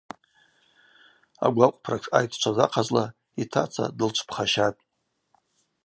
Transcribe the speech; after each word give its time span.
Агвакъвпра 1.45 1.95
тшъайтчваз 2.01 2.57
ахъазла 2.65 3.05
йтаца 3.41 3.85
дылчвпхащатӏ. 3.97 4.81